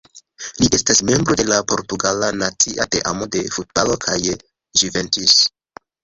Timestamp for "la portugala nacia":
1.49-2.87